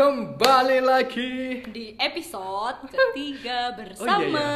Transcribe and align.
Kembali 0.00 0.80
lagi 0.80 1.60
di 1.68 1.92
episode 2.00 2.88
ketiga 2.88 3.76
bersama 3.76 4.48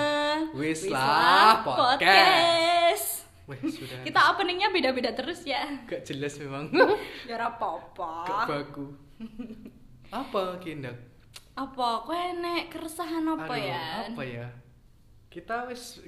Wislah 0.56 1.60
Podcast. 1.60 3.28
Wih, 3.45 3.60
sudah. 3.69 4.01
Kita 4.09 4.33
openingnya 4.33 4.72
beda-beda 4.72 5.13
terus 5.13 5.45
ya. 5.45 5.69
Gak 5.85 6.09
jelas 6.09 6.41
memang. 6.41 6.72
Ya 7.28 7.37
apa-apa. 7.45 8.24
Gak 8.24 8.41
baku. 8.49 8.96
Apa 10.09 10.56
kindak? 10.65 10.96
Apa 11.53 12.08
kowe 12.08 12.24
nek 12.40 12.72
keresahan 12.72 13.29
apa 13.29 13.45
Aduh, 13.45 13.69
ya? 13.69 13.88
Apa 14.17 14.24
ya? 14.24 14.49
Kita 15.29 15.69
wis 15.69 16.01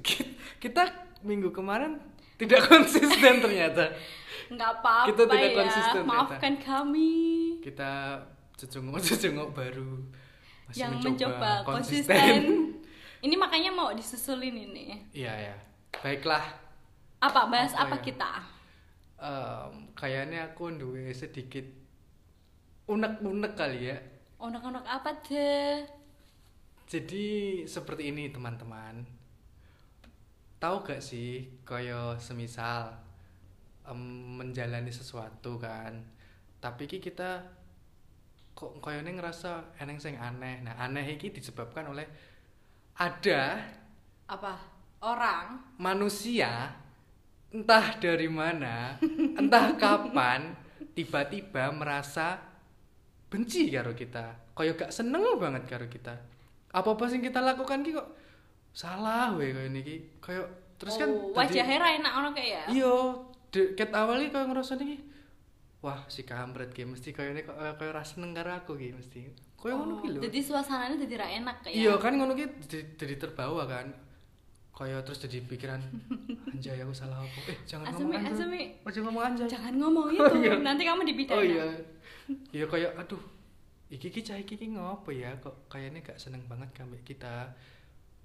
kita 0.64 0.88
minggu 1.20 1.52
kemarin 1.52 2.00
tidak 2.40 2.64
konsisten 2.72 3.44
ternyata. 3.44 3.92
Enggak 4.48 4.80
apa-apa 4.80 5.12
Kita 5.12 5.22
tidak 5.28 5.52
ya. 5.52 5.56
konsisten 5.60 5.92
ternyata. 6.08 6.24
Maafkan 6.24 6.54
kami 6.56 7.12
Kita 7.60 7.92
cecunguk-cecunguk 8.56 9.52
baru 9.58 10.00
masih 10.66 10.80
yang 10.82 10.98
mencoba, 10.98 11.12
mencoba 11.12 11.50
konsisten. 11.64 12.40
ini 13.22 13.34
makanya 13.38 13.70
mau 13.70 13.94
disusulin 13.94 14.56
ini. 14.56 14.98
Iya 15.14 15.32
ya. 15.52 15.56
Baiklah. 16.02 16.42
Apa 17.22 17.48
bahas 17.48 17.72
Apa 17.72 17.96
apa, 17.96 17.96
ya? 18.00 18.04
kita? 18.04 18.32
Em, 19.16 19.72
kayaknya 19.96 20.52
aku 20.52 20.68
duwe 20.76 21.08
sedikit 21.14 21.64
unek-unek 22.90 23.52
kali 23.56 23.94
ya. 23.94 23.98
Onak-onak 24.36 24.84
apa 24.84 25.10
deh? 25.24 25.86
Jadi 26.86 27.62
seperti 27.66 28.12
ini 28.12 28.28
teman-teman. 28.30 29.06
Tahu 30.60 30.76
gak 30.84 31.00
sih 31.04 31.62
koyo 31.64 32.16
semisal 32.20 32.92
em, 33.88 34.00
menjalani 34.38 34.92
sesuatu 34.92 35.56
kan. 35.56 35.94
Tapi 36.60 36.84
ki 36.90 36.98
kita 37.00 37.42
kok 38.56 38.80
koyone 38.80 39.12
ngerasa 39.12 39.76
eneng 39.76 40.00
sing 40.00 40.16
aneh. 40.16 40.64
Nah, 40.64 40.80
aneh 40.80 41.04
iki 41.12 41.28
disebabkan 41.28 41.92
oleh 41.92 42.08
ada 42.96 43.60
Apa? 44.26 44.56
Orang 45.04 45.76
manusia 45.78 46.72
entah 47.52 47.94
dari 48.00 48.26
mana, 48.26 48.96
entah 49.40 49.76
kapan 49.76 50.56
tiba-tiba 50.96 51.68
merasa 51.70 52.40
benci 53.28 53.68
karo 53.68 53.92
kita. 53.92 54.56
Kaya 54.56 54.72
gak 54.72 54.90
seneng 54.90 55.20
banget 55.36 55.68
karo 55.68 55.86
kita. 55.86 56.16
Apa-apa 56.72 57.06
sing 57.12 57.20
kita 57.20 57.44
lakukan 57.44 57.84
ki 57.84 57.92
kok 57.92 58.08
salah 58.72 59.36
weh 59.36 59.52
kaya 59.52 59.68
niki. 59.68 60.18
Kaya 60.18 60.42
terus 60.80 60.96
kan 60.96 61.12
oh, 61.12 61.30
dadi- 61.30 61.60
wajahnya 61.60 61.76
ra 61.76 61.88
enak 61.92 62.12
ono 62.24 62.28
kayak 62.32 62.48
ya. 62.50 62.64
Iya, 62.72 62.94
de- 63.52 63.72
ket 63.76 63.92
awal 63.92 64.24
iki 64.24 64.32
kaya 64.32 64.48
ngerasa 64.48 64.80
niki. 64.80 64.96
Wah, 65.86 66.02
si 66.06 66.22
kampret 66.22 66.74
ki 66.74 66.82
mesti 66.84 67.14
kaya 67.14 67.30
ini 67.30 67.40
kok 67.40 67.54
kaya 67.54 67.90
ra 67.92 68.02
seneng 68.02 68.34
karo 68.34 68.50
aku 68.52 68.74
ki 68.74 68.90
mesti. 68.90 69.22
Kaya 69.54 69.72
ngono 69.72 70.02
ki 70.02 70.08
lho. 70.10 70.18
Oh, 70.18 70.22
Jadi 70.24 70.38
suasananya 70.40 70.98
jadi 70.98 71.14
ra 71.16 71.26
enak 71.32 71.56
kayak. 71.62 71.74
Iya 71.76 71.94
kan 71.96 72.12
ngono 72.12 72.34
jadi- 72.34 72.58
jadi 72.92 73.14
terbawa 73.16 73.62
kan. 73.64 73.86
Kaya 74.72 74.98
terus 75.00 75.22
jadi 75.22 75.40
pikiran 75.40 75.78
anjay 76.52 76.82
aku 76.82 76.90
salah 76.92 77.22
apa. 77.22 77.38
Eh 77.46 77.58
jangan 77.64 77.86
Asemi, 77.86 78.02
ngomong 78.02 78.18
anjay. 78.18 78.34
asemi. 78.34 78.62
Ojo 78.82 78.98
ngomong 79.00 79.22
anjay. 79.24 79.46
Jangan 79.48 79.74
ngomong 79.74 80.06
itu, 80.12 80.20
Oh, 80.20 80.36
iya. 80.36 80.52
nanti 80.58 80.82
kamu 80.82 81.02
dipidana. 81.06 81.38
Oh 81.38 81.44
iya. 81.46 81.64
Iya 82.50 82.66
kayak 82.66 82.92
aduh. 82.98 83.22
Iki 83.86 84.08
ki 84.10 84.20
cah 84.20 84.36
iki 84.36 84.54
ki 84.54 84.74
ngopo 84.74 85.14
ya 85.14 85.38
kok 85.38 85.70
kayaknya 85.70 86.02
gak 86.02 86.18
seneng 86.18 86.42
banget 86.44 86.66
kambek 86.74 87.06
kita. 87.06 87.54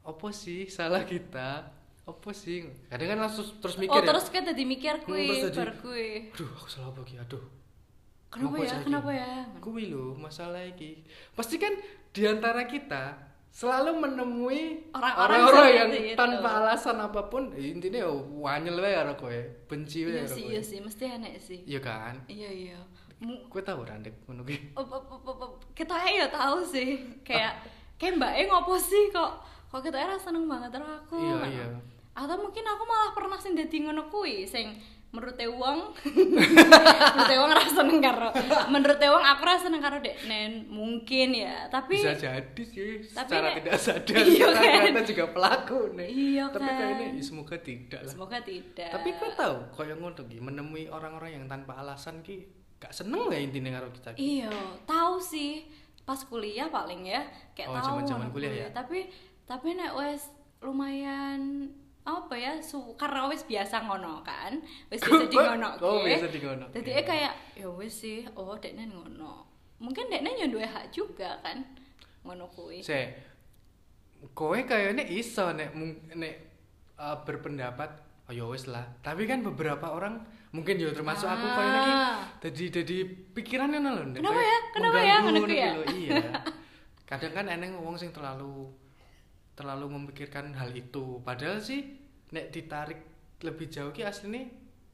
Apa 0.02 0.28
sih 0.34 0.66
salah 0.66 1.06
kita? 1.06 1.70
Apa 2.02 2.30
sih? 2.32 2.66
Kadang 2.88 3.08
kan 3.10 3.20
langsung 3.22 3.46
terus 3.58 3.78
mikir 3.78 3.94
oh 3.94 4.02
ya. 4.02 4.08
terus 4.08 4.26
kan 4.28 4.42
tadi 4.42 4.64
mikir 4.64 4.94
Hmm, 5.02 5.16
jadi- 5.16 5.54
bar 5.54 5.72
kue. 5.78 6.30
Aduh, 6.30 6.50
aku 6.52 6.68
salah 6.68 6.90
apa 6.90 7.02
ki? 7.02 7.16
Aduh. 7.18 7.44
Kenapa 8.28 8.56
ya? 8.58 8.76
Kenapa 8.80 9.10
ya? 9.12 9.32
Kuwi 9.60 9.84
lho 9.88 10.16
masalah 10.16 10.64
iki. 10.64 11.04
Pasti 11.32 11.56
kan 11.56 11.76
di 12.10 12.24
antara 12.24 12.64
kita 12.64 13.20
selalu 13.52 14.00
menemui 14.00 14.88
Orang-orang 14.96 15.68
yang 15.70 15.92
itu. 15.92 16.16
tanpa 16.16 16.64
alasan 16.64 16.96
apa 16.98 17.28
pun 17.28 17.52
eh, 17.52 17.76
intinya 17.76 18.00
ya 18.00 18.10
wanyel 18.34 18.80
wae 18.80 18.96
karo 18.96 19.14
kowe, 19.20 19.40
benci 19.68 20.08
wae 20.08 20.16
Iya 20.16 20.24
karo 20.24 20.32
sih, 20.32 20.42
kowe. 20.42 20.52
iya 20.52 20.62
sih, 20.64 20.78
mesti 20.80 21.04
enak 21.06 21.32
sih. 21.38 21.60
Iya 21.68 21.80
kan? 21.80 22.16
Iya 22.26 22.50
iya. 22.50 22.80
Kowe 23.46 23.60
tau 23.60 23.84
ora 23.84 24.00
ndek 24.00 24.24
ngono 24.24 24.42
ki? 24.42 24.72
Kita 25.76 25.96
ya 26.02 26.26
tahu 26.28 26.64
sih, 26.64 27.04
kayak 27.22 27.60
kayak 27.96 28.16
mbak 28.16 28.32
E 28.34 28.42
ngopo 28.48 28.74
sih 28.74 29.12
kok 29.12 29.44
kok 29.68 29.84
kita 29.84 30.00
era 30.00 30.16
seneng 30.16 30.48
banget 30.48 30.72
karo 30.72 30.88
aku. 31.04 31.20
Iya, 31.20 31.36
ngono. 31.36 31.48
iya. 31.48 31.68
Atau 32.12 32.36
mungkin 32.38 32.64
aku 32.64 32.84
malah 32.84 33.12
pernah 33.12 33.36
sing 33.36 33.54
dadi 33.54 33.78
ngono 33.80 34.08
kuwi 34.08 34.44
sing 34.44 34.76
menurut 35.12 35.36
wong 35.52 35.92
menurut 37.12 37.32
wong 37.34 37.52
ra 37.52 37.66
seneng 37.66 38.00
karo 38.00 38.32
menurut 38.68 38.96
wong 38.98 39.24
aku 39.26 39.42
ra 39.44 39.56
seneng 39.56 39.80
karo 39.80 40.00
dek 40.00 40.24
nen 40.24 40.64
mungkin 40.68 41.36
ya 41.36 41.68
tapi 41.68 42.00
Bisa 42.00 42.16
jadi 42.16 42.64
sih 42.64 43.04
tapi 43.06 43.28
secara 43.28 43.48
nek- 43.50 43.56
tidak 43.60 43.76
sadar 43.76 44.24
Iya 44.24 44.46
kita 44.48 44.56
kan? 44.56 44.72
ternyata 44.74 45.02
juga 45.04 45.26
pelaku 45.30 45.80
nih. 45.94 46.08
Iya 46.10 46.44
Tapi 46.48 46.64
kan? 46.64 46.78
kayaknya 46.78 47.06
ya, 47.12 47.22
semoga 47.22 47.56
tidak 47.58 48.00
lah. 48.02 48.12
semoga 48.12 48.38
tidak 48.40 48.88
Tapi 48.90 49.10
kau 49.14 49.32
tahu 49.34 49.56
kaya 49.74 49.94
ngono 49.94 50.22
ki 50.22 50.38
menemui 50.40 50.84
orang-orang 50.88 51.32
yang 51.34 51.46
tanpa 51.46 51.76
alasan 51.76 52.20
ki 52.22 52.48
gak 52.78 52.96
seneng 52.96 53.28
ya 53.28 53.38
intinya 53.38 53.78
karo 53.78 53.92
kita. 53.92 54.10
ki? 54.12 54.20
Iya, 54.40 54.50
tahu 54.86 55.20
sih 55.20 55.68
pas 56.02 56.18
kuliah 56.24 56.66
paling 56.68 57.04
ya 57.04 57.22
kayak 57.52 57.68
Oh, 57.68 57.76
tahu 57.76 57.86
zaman-zaman 58.00 58.32
kuliah 58.32 58.54
ya? 58.58 58.68
Tapi 58.72 59.12
tapi 59.44 59.76
nek 59.76 59.92
wes 59.94 60.32
lumayan 60.62 61.68
apa 62.02 62.34
ya 62.34 62.58
su 62.58 62.98
karena 62.98 63.30
wes 63.30 63.46
biasa 63.46 63.86
ngono 63.86 64.22
kan 64.22 64.58
wes 64.90 65.02
biasa 65.06 65.26
di 65.26 65.38
ngono 65.38 65.68
Oh, 65.80 66.02
biasa 66.02 66.28
di 66.28 66.40
ngono. 66.40 66.66
jadi 66.74 66.90
Iya. 66.92 67.04
kayak 67.06 67.34
ya 67.56 67.68
wes 67.70 67.94
sih 67.94 68.26
oh 68.34 68.58
deknen 68.58 68.90
ngono 68.90 69.46
mungkin 69.78 70.10
yang 70.10 70.50
dua 70.50 70.66
hak 70.66 70.90
juga 70.90 71.38
kan 71.42 71.62
ngono 72.22 72.46
kuwi 72.50 72.82
Se, 72.82 73.02
kowe 74.34 74.58
kayaknya 74.62 75.06
iso 75.08 75.50
nek 75.52 75.74
nek 76.14 76.34
uh, 76.96 77.18
berpendapat 77.22 77.90
oh 78.30 78.34
ya 78.34 78.46
wis 78.46 78.70
lah. 78.70 78.86
Tapi 79.02 79.26
kan 79.26 79.42
beberapa 79.42 79.90
orang 79.90 80.22
mungkin 80.54 80.78
ya 80.78 80.94
termasuk 80.94 81.26
aku 81.26 81.42
Ah. 81.44 81.54
kayaknya 81.58 81.82
ki 81.82 81.94
jadi 82.46 82.64
jadi 82.78 82.96
pikirannya 83.34 83.80
lho. 83.82 84.04
Nek 84.08 84.22
Kenapa 84.22 84.42
ya? 84.42 84.58
Kenapa 84.72 85.00
ya? 85.02 85.16
Ngono 85.20 85.38
ngono 85.42 85.54
ya? 85.54 85.70
lho, 85.74 85.84
Iya. 85.90 86.18
Kadang 87.10 87.34
kan 87.34 87.46
eneng 87.50 87.76
wong 87.76 87.98
sing 87.98 88.14
terlalu 88.14 88.70
terlalu 89.62 89.86
memikirkan 89.92 90.50
hal 90.52 90.74
itu. 90.74 91.22
Padahal 91.22 91.62
sih 91.62 91.86
nek 92.30 92.50
ditarik 92.50 92.98
lebih 93.40 93.68
jauh 93.68 93.90
ki 93.90 94.02
aslinya 94.02 94.50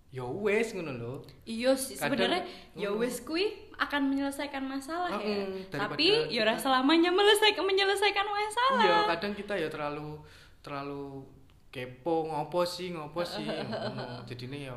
ya 0.10 0.24
wis 0.24 0.72
ngono 0.72 0.92
lho. 0.94 1.14
Iya 1.44 1.72
sih 1.74 1.96
sebenarnya 1.96 2.44
ya 2.74 2.90
Mm. 2.90 3.00
wes 3.00 3.20
kui 3.22 3.44
akan 3.76 4.10
menyelesaikan 4.10 4.64
masalah 4.64 5.12
ya 5.14 5.46
Mm-mm, 5.46 5.70
daripada 5.70 5.94
tapi 5.94 6.08
ya 6.28 6.42
ora 6.42 6.54
kita- 6.54 6.64
selamanya 6.64 7.10
menyelesaikan 7.10 7.62
menyelesaikan 7.62 8.26
masalah 8.26 8.82
Iya, 8.82 8.98
kadang 9.08 9.34
kita 9.34 9.54
ya 9.54 9.68
terlalu 9.68 10.18
terlalu 10.60 11.28
kepo 11.70 12.26
ngopo 12.26 12.66
sih 12.66 12.90
ngopo 12.90 13.22
sih 13.22 13.44
ngono. 13.46 14.26
jadinya 14.26 14.58
ya 14.58 14.76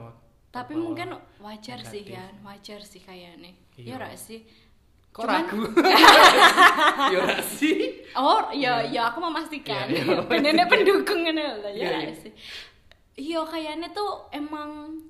tapi 0.51 0.75
mungkin 0.75 1.15
wajar 1.39 1.79
sih 1.81 2.03
negatif. 2.03 2.13
ya 2.13 2.25
wajar 2.43 2.81
sih 2.83 3.01
kayaknya 3.01 3.51
Iya. 3.79 3.97
ya 3.97 4.13
sih 4.13 4.43
kok 5.11 5.27
Cuman- 5.27 5.43
ragu 5.43 5.63
ya 7.15 7.25
sih 7.43 7.79
oh 8.15 8.51
ya 8.51 8.87
Iya. 8.87 8.91
ya 8.91 9.03
aku 9.11 9.19
memastikan 9.19 9.91
iya. 9.91 10.23
bener 10.23 10.55
pendukung 10.73 11.23
ini 11.23 11.43
Iya, 11.43 11.55
ya 11.75 11.91
iya. 12.07 12.15
sih 12.15 12.33
iya 13.17 13.41
kayaknya 13.43 13.91
tuh 13.91 14.31
emang 14.31 15.03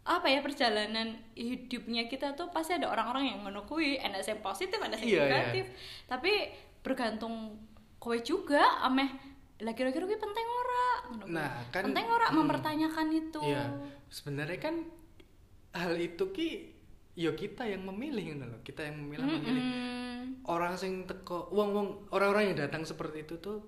apa 0.00 0.26
ya 0.26 0.40
perjalanan 0.40 1.14
hidupnya 1.36 2.08
kita 2.08 2.32
tuh 2.32 2.48
pasti 2.48 2.72
ada 2.72 2.88
orang-orang 2.88 3.28
yang 3.28 3.38
ngono 3.44 3.62
kuwi 3.62 4.00
ada 4.00 4.18
yang 4.18 4.40
positif 4.40 4.80
ada 4.80 4.96
yang 4.96 5.04
Iya, 5.04 5.12
iya. 5.12 5.22
negatif 5.28 5.64
tapi 6.08 6.32
bergantung 6.80 7.60
kowe 8.00 8.16
juga 8.18 8.80
ameh 8.82 9.06
lah 9.60 9.76
kira-kira 9.76 10.08
kuwi 10.08 10.16
penting 10.16 10.46
ora 10.48 10.84
ngono. 11.12 11.24
Nah, 11.28 11.50
kan- 11.68 11.84
penting 11.84 12.06
ora 12.08 12.26
hmm. 12.26 12.36
mempertanyakan 12.40 13.06
itu 13.12 13.40
iya 13.44 13.68
sebenarnya 14.08 14.56
kan 14.58 14.74
hal 15.70 15.94
itu 15.94 16.24
ki 16.32 16.48
ya 17.18 17.34
kita 17.34 17.66
yang 17.66 17.82
memilih 17.86 18.34
ngono 18.34 18.44
loh 18.56 18.60
kita 18.62 18.86
yang 18.86 19.02
memilih 19.02 19.26
memilih 19.26 19.64
Mm-mm. 19.66 20.46
orang 20.46 20.78
sing 20.78 21.04
teko 21.10 21.50
wong 21.50 21.70
wong 21.74 21.88
orang-orang 22.14 22.54
yang 22.54 22.58
datang 22.66 22.86
seperti 22.86 23.26
itu 23.26 23.42
tuh 23.42 23.66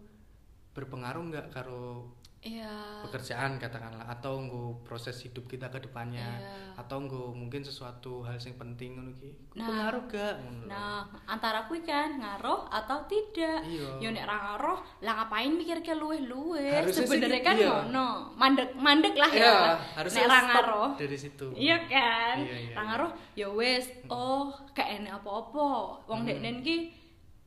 berpengaruh 0.72 1.22
nggak 1.28 1.46
karo 1.52 2.14
iya 2.42 2.98
pekerjaan 3.00 3.54
katakanlah 3.54 4.02
atau 4.04 4.34
nggo 4.36 4.82
proses 4.82 5.14
hidup 5.20 5.46
kita 5.46 5.66
ke 5.66 5.78
depannya 5.78 6.26
Iya. 6.34 6.74
atau 6.74 6.98
nggo 6.98 7.30
mungkin 7.30 7.62
sesuatu 7.62 8.20
hal 8.20 8.34
yang 8.36 8.58
penting 8.58 8.98
ngono 8.98 9.14
ki 9.14 9.30
Nah. 9.52 9.68
pengaruh 9.68 10.02
gak 10.08 10.34
ngono. 10.40 10.64
Nah, 10.64 11.00
antara 11.22 11.68
kuwi 11.68 11.84
kan 11.84 12.16
ngaruh 12.16 12.66
atau 12.66 13.04
tidak. 13.04 13.60
Iya. 13.62 14.00
Yo 14.00 14.08
nek 14.10 14.24
ra 14.24 14.36
ngaruh, 14.40 14.80
lah 14.98 15.12
ngapain 15.14 15.52
mikir 15.52 15.84
ke 15.84 15.92
luwe-luwe? 15.92 16.72
Sebenarnya 16.88 17.36
gitu, 17.36 17.46
kan 17.46 17.54
iya. 17.54 17.68
ngono. 17.68 18.08
Mandek 18.32 18.72
mandek 18.74 19.12
lah 19.12 19.28
Iya, 19.28 19.52
ya. 19.92 20.02
nek 20.02 20.24
ra 20.24 20.38
ngaruh. 20.42 20.90
dari 20.96 21.14
situ. 21.14 21.46
Iya 21.52 21.76
kan? 21.84 22.36
Iya, 22.40 22.56
iya, 22.58 22.72
ra 22.72 22.80
iya. 22.80 22.82
ngaruh 22.88 23.10
ya 23.34 23.48
wis, 23.52 23.84
oh 24.08 24.48
gak 24.72 24.88
enak 24.98 25.20
apa-apa. 25.20 26.00
Wong 26.08 26.24
Hmm. 26.24 26.28
deknen 26.32 26.58
ki 26.58 26.76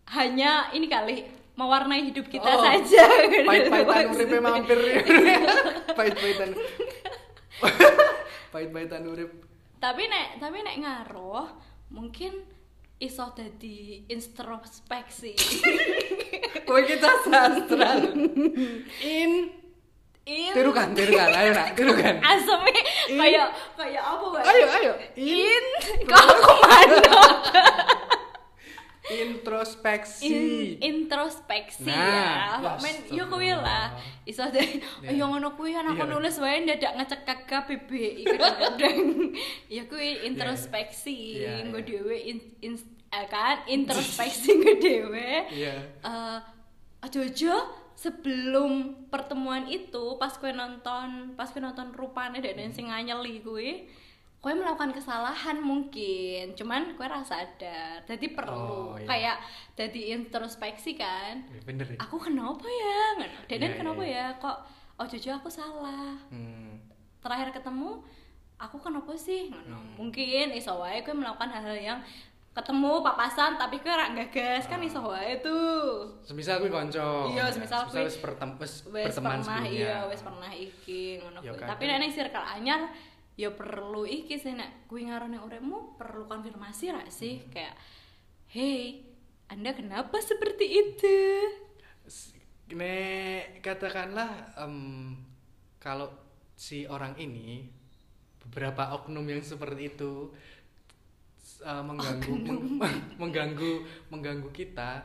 hanya 0.07 0.69
ini 0.71 0.85
kali 0.85 1.25
mewarnai 1.55 2.03
hidup 2.05 2.27
kita 2.27 2.45
Oh, 2.45 2.61
saja. 2.61 3.03
Pahit-pahitan 3.41 4.03
uripe 4.13 4.37
Maksudnya. 4.37 4.39
mampir. 4.41 4.79
Pahit-pahitan. 5.97 6.49
Pahit-pahitan 8.49 9.01
urip. 9.05 9.31
tapi 9.75 10.03
nek 10.05 10.39
tapi 10.39 10.57
nek 10.59 10.75
ngaruh 10.77 11.45
mungkin 11.89 12.33
iso 12.97 13.29
dadi 13.31 14.01
introspeksi 14.05 15.35
Kowe 16.65 16.81
kita 16.81 17.11
sastra. 17.21 18.01
In 18.99 19.31
in 20.25 20.51
tirukan, 20.51 20.89
tirukan. 20.91 21.29
Ayo 21.29 21.53
nak, 21.53 21.75
tirukan. 21.75 22.17
aseme 22.17 22.73
kayak 23.13 23.47
kayak 23.75 24.01
apa 24.01 24.25
Wak? 24.25 24.41
Ayo, 24.43 24.65
ayo. 24.73 24.91
in 25.15 25.65
kok 26.01 26.17
aku 26.17 26.51
mana 26.57 27.13
Introspeksi. 29.05 30.25
in, 30.25 30.41
introspeksi 30.81 31.85
Nah, 31.85 32.57
ya. 32.57 32.73
Men 32.81 32.95
yo 33.09 33.29
kuwi 33.29 33.53
lah. 33.53 33.93
Iso 34.25 34.41
deh. 34.49 34.81
Ya. 35.05 35.13
Yo 35.13 35.29
ngono 35.29 35.53
kuwi 35.53 35.73
kan 35.73 35.85
aku 35.85 36.03
Iya. 36.03 36.11
nulis 36.11 36.35
wae 36.41 36.65
ndadak 36.65 36.93
ngecek 36.97 37.21
KBBI 37.45 38.25
kadang-kadang. 38.25 38.97
Ya 39.75 39.83
kuwi 39.85 40.25
introspeksi 40.25 41.41
Iya, 41.43 41.69
nggo 41.69 41.79
iya. 41.79 41.85
dhewe 41.85 42.15
in, 42.17 42.37
in- 42.61 42.81
eh, 43.11 43.25
kan 43.29 43.61
introspeksi 43.75 44.57
nggo 44.57 44.73
dhewe. 44.81 45.29
Iya. 45.53 45.75
Eh 46.01 46.37
aja-aja 47.05 47.53
sebelum 47.95 49.05
pertemuan 49.07 49.69
itu 49.69 50.17
pas 50.17 50.33
kue 50.35 50.49
nonton 50.49 51.37
pas 51.37 51.47
kue 51.47 51.61
nonton 51.61 51.93
rupane 51.93 52.41
dan 52.41 52.73
sing 52.73 52.89
nganyeli 52.89 53.39
kue 53.39 53.85
kue 54.45 54.53
melakukan 54.53 54.93
kesalahan 54.93 55.57
mungkin 55.57 56.53
cuman 56.53 56.93
kue 56.93 57.01
rasa 57.03 57.41
sadar 57.41 58.05
jadi 58.05 58.25
perlu 58.29 58.53
Oh, 58.53 58.93
iya. 58.93 59.07
kayak 59.07 59.37
jadi 59.73 60.01
introspeksi 60.15 60.93
kan 60.93 61.41
Ya, 61.47 61.61
Bener 61.65 61.87
ya. 61.87 61.97
aku 61.97 62.21
kenapa 62.21 62.61
ya 62.61 63.01
dan 63.17 63.29
Iya, 63.49 63.73
kenapa 63.73 64.01
iya, 64.01 64.29
ya 64.29 64.37
kok 64.37 64.57
oh 64.95 65.05
jujur 65.05 65.33
aku 65.33 65.49
salah 65.49 66.13
Hmm. 66.29 66.77
terakhir 67.17 67.49
ketemu 67.51 68.05
aku 68.55 68.77
kenapa 68.77 69.17
sih. 69.17 69.49
Hmm. 69.49 69.97
mungkin 69.97 70.53
iso 70.53 70.77
wae 70.77 71.01
kue 71.01 71.11
melakukan 71.11 71.49
hal-hal 71.49 71.75
yang 71.75 71.99
ketemu 72.53 73.01
papasan 73.01 73.57
tapi 73.57 73.75
kue 73.77 73.89
rak 73.89 74.13
gagas 74.15 74.63
kan 74.63 74.77
Ah. 74.77 74.85
iso 74.85 75.01
wae 75.01 75.41
tuh 75.41 76.05
Semisal 76.21 76.61
kuwi 76.61 76.69
kanca. 76.69 77.25
Iya, 77.27 77.49
semisal 77.49 77.89
kuwi 77.89 78.05
wis 78.05 78.13
wis 78.13 78.85
berteman 78.85 79.41
sebelumnya. 79.41 79.67
iya 79.67 79.95
wes 80.05 80.21
pernah 80.21 80.47
iki 80.49 81.17
ngono 81.17 81.41
Ya, 81.41 81.51
kadang- 81.51 81.69
tapi 81.73 81.83
nek 81.83 81.97
ning 81.99 82.13
circle 82.13 82.45
anyar 82.45 82.93
ya 83.35 83.51
perlu 83.51 84.07
iki 84.07 84.39
sih 84.39 84.55
nek 84.55 84.87
kuwi 84.87 85.11
ngarone 85.11 85.35
uripmu 85.37 85.99
perlu 85.99 86.23
konfirmasi 86.25 86.85
ra 86.89 87.03
sih. 87.11 87.35
Hmm. 87.37 87.51
kayak 87.51 87.75
hey 88.47 89.03
anda 89.45 89.75
kenapa 89.75 90.17
seperti 90.19 90.65
itu? 90.65 91.17
Nek 92.73 93.61
katakanlah 93.61 94.57
em, 94.57 95.13
kalau 95.77 96.09
si 96.57 96.87
orang 96.87 97.13
ini 97.15 97.69
beberapa 98.41 98.95
oknum 98.95 99.21
yang 99.27 99.43
seperti 99.43 99.93
itu 99.93 100.33
eh, 101.61 101.83
mengganggu 101.83 102.31
meng- 102.41 102.81
mengganggu 103.21 103.73
mengganggu 104.09 104.49
kita 104.49 105.03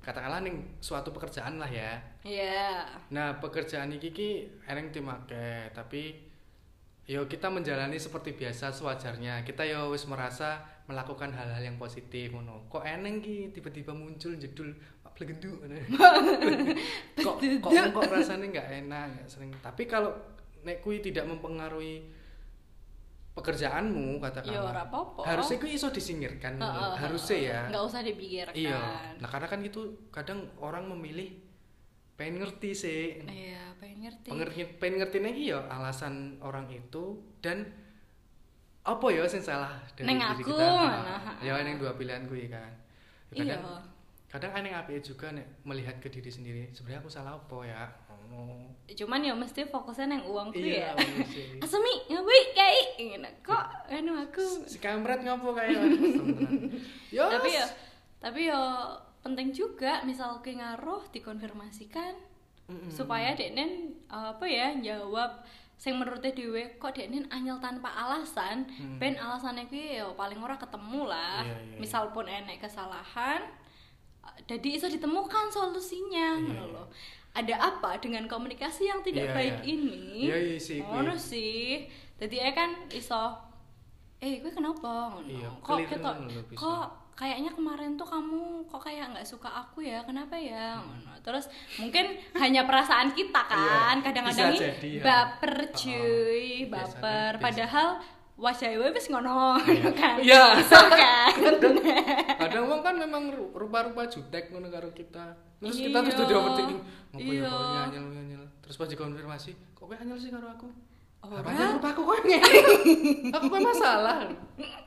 katakanlah 0.00 0.40
nih 0.40 0.54
suatu 0.78 1.10
pekerjaan 1.10 1.58
lah 1.58 1.68
ya. 1.68 1.98
Ya 2.22 2.86
nah 3.10 3.40
pekerjaan 3.42 3.90
ini 3.90 4.08
ki 4.12 4.30
eneng 4.70 4.94
timake 4.94 5.74
tapi 5.74 6.29
yo 7.10 7.26
kita 7.26 7.50
menjalani 7.50 7.98
seperti 7.98 8.38
biasa 8.38 8.70
sewajarnya 8.70 9.42
kita 9.42 9.66
yo 9.66 9.90
wis 9.90 10.06
merasa 10.06 10.62
melakukan 10.86 11.34
hal-hal 11.34 11.58
yang 11.58 11.74
positif 11.74 12.30
ngono 12.30 12.70
kok 12.70 12.86
eneng 12.86 13.18
ki 13.18 13.50
tiba-tiba 13.50 13.90
muncul 13.90 14.38
jedul 14.38 14.70
ngono. 15.20 15.74
kok 17.26 17.36
kok 17.42 17.72
kok 17.92 18.02
rasanya 18.08 18.46
nggak 18.46 18.68
enak 18.86 19.04
nggak 19.18 19.26
sering 19.26 19.50
tapi 19.58 19.90
kalau 19.90 20.14
nek 20.62 20.78
kui 20.78 21.02
tidak 21.02 21.26
mempengaruhi 21.26 22.06
pekerjaanmu 23.34 24.22
ya 24.22 24.30
katakanlah 24.30 24.70
ora 24.70 24.82
apa-apa 24.86 25.20
harusnya 25.26 25.56
kui 25.58 25.74
iso 25.74 25.90
disingkirkan 25.90 26.62
ngono. 26.62 26.78
Heeh, 26.78 26.94
harusnya 27.10 27.38
ya 27.42 27.60
nggak 27.74 27.84
usah 27.90 28.00
dipikirkan 28.06 28.54
Iya. 28.54 28.80
Nah, 29.18 29.28
karena 29.28 29.46
kan 29.50 29.60
itu 29.66 29.82
kadang 30.14 30.46
orang 30.62 30.86
memilih 30.86 31.42
pengen 32.14 32.44
ngerti 32.44 32.70
sih. 32.70 33.02
iya 33.26 33.74
pengen 33.82 33.89
ngerti 34.00 34.28
Pengerti 34.32 34.60
pengen 34.80 35.04
ngerti 35.04 35.18
iki 35.20 35.44
ya 35.52 35.60
alasan 35.68 36.40
orang 36.40 36.66
itu 36.72 37.20
dan 37.44 37.68
apa 38.80 39.06
ya 39.12 39.28
sing 39.28 39.44
salah 39.44 39.76
dari 39.92 40.08
Neng 40.08 40.18
diri 40.24 40.42
aku, 40.42 40.56
kita. 40.56 40.64
nah, 40.64 41.36
ya 41.44 41.60
neng 41.60 41.76
dua 41.76 41.92
pilihan 41.94 42.24
gue 42.24 42.48
kan. 42.48 42.72
Ya, 43.30 43.44
iya 43.44 43.56
kadang 43.60 43.84
kadang 44.32 44.52
aneh 44.56 44.72
apa 44.72 44.96
juga 45.04 45.28
nek 45.36 45.60
melihat 45.68 46.00
ke 46.00 46.08
diri 46.08 46.32
sendiri. 46.32 46.62
Sebenarnya 46.72 47.04
aku 47.04 47.12
salah 47.12 47.36
apa 47.36 47.58
ya? 47.68 47.84
Oh. 48.30 48.62
cuman 48.86 49.26
ya 49.26 49.34
mesti 49.34 49.66
fokusnya 49.66 50.06
neng 50.06 50.22
uang 50.22 50.54
kuwi 50.54 50.78
ya 50.78 50.94
Iya, 50.94 51.26
sih. 51.26 51.58
asemi 51.66 51.94
ngapain 52.06 52.46
kayak 52.54 52.86
ngene 52.94 53.30
kok 53.42 53.66
anu 53.90 54.14
aku 54.14 54.70
Si 54.70 54.78
kamret 54.78 55.26
ngopo 55.26 55.50
kayak 55.50 55.82
tapi 57.34 57.50
ya 57.50 57.66
tapi 58.22 58.40
ya 58.46 58.62
penting 59.26 59.50
juga 59.50 60.06
misal 60.06 60.38
ke 60.46 60.54
ngaruh 60.54 61.10
dikonfirmasikan 61.10 62.14
Mm-mm. 62.70 62.86
supaya 62.88 63.34
deknen 63.34 63.90
apa 64.06 64.42
ya 64.42 64.70
jawab 64.78 65.42
sing 65.74 65.96
menurut 65.96 66.20
dhewe 66.20 66.76
kok 66.76 66.92
deknen 66.92 67.26
anyel 67.28 67.58
tanpa 67.58 67.88
alasan 67.88 68.62
Hmm. 68.70 68.96
ben 68.96 69.16
alasannya 69.16 69.66
kuwi 69.66 69.96
ya 69.96 70.06
paling 70.12 70.38
ora 70.38 70.54
ketemu 70.54 71.02
lah 71.04 71.40
Iya, 71.40 71.50
iya, 71.50 71.60
iya. 71.66 71.78
misal 71.78 72.10
pun 72.10 72.24
enek 72.24 72.60
kesalahan 72.60 73.42
jadi 74.44 74.68
iso 74.70 74.86
ditemukan 74.86 75.48
solusinya 75.48 76.36
Iya, 76.36 76.42
ngono 76.42 76.54
iya. 76.62 76.74
loh 76.74 76.86
ada 77.30 77.54
apa 77.56 77.96
dengan 77.96 78.26
komunikasi 78.26 78.86
yang 78.86 79.00
tidak 79.00 79.30
Iya, 79.30 79.34
baik 79.34 79.56
iya. 79.58 79.66
ini 79.68 80.02
Iya, 80.26 80.38
iya 80.38 80.58
sih, 80.58 80.78
kuwi. 80.78 80.90
ngono 80.90 81.14
sih 81.16 81.86
jadi 82.16 82.52
kan 82.52 82.70
iso 82.90 83.24
eh 84.18 84.38
gue 84.38 84.52
kenapa 84.52 85.16
ngono 85.16 85.26
Iya, 85.26 85.48
kok 85.58 85.78
kita 85.82 86.10
kok 86.52 86.86
kayaknya 87.20 87.52
kemarin 87.52 87.94
tuh 87.94 88.08
kamu 88.08 88.40
kok 88.64 88.80
kayak 88.80 89.12
nggak 89.12 89.28
suka 89.28 89.52
aku 89.52 89.84
ya 89.84 90.00
kenapa 90.00 90.34
ya 90.34 90.80
Hmm. 90.80 91.04
Terus 91.20 91.52
mungkin 91.76 92.08
hanya 92.34 92.64
perasaan 92.64 93.12
kita 93.12 93.44
kan 93.44 93.60
Iya, 93.60 94.00
kadang-kadang 94.00 94.56
bisa 94.56 94.72
ini 94.72 94.96
ya. 94.96 95.02
baper 95.04 95.54
Oh, 95.60 95.68
cuy 95.70 96.64
biasanya 96.64 96.72
baper 96.96 97.32
padahal 97.38 97.88
wajah 98.34 98.68
gue 98.72 98.88
wis 98.90 99.06
ngono 99.06 99.60
kan 100.00 100.16
Iya. 100.16 100.64
kan 100.64 101.28
kadang 102.40 102.64
wong 102.66 102.80
kan 102.80 102.96
memang 102.96 103.28
ru- 103.28 103.52
rupa-rupa 103.52 104.06
jutek 104.06 104.48
ngono 104.48 104.66
karo 104.66 104.88
kita 104.90 105.36
terus 105.58 105.76
kita 105.78 105.98
terus 106.00 106.14
Iya. 106.14 106.22
jadi 106.22 106.34
overthinking 106.34 106.80
ngopo 107.10 107.20
ya 107.26 107.36
Iya. 107.36 107.50
kok 107.50 107.68
nyanyel 107.70 108.04
nyanyel 108.10 108.42
terus 108.60 108.76
pas 108.76 108.88
dikonfirmasi 108.88 109.50
kok 109.70 109.84
kowe 109.84 109.92
anyel 109.94 110.16
sih 110.16 110.32
karo 110.32 110.48
aku 110.48 110.68
Ora. 111.20 111.44
apa 111.44 111.52
rupa 111.76 111.88
aku 111.92 112.00
kok 112.02 112.16
ngene 112.24 112.40
aku 113.36 113.46
kan 113.46 113.60
masalah 113.62 114.18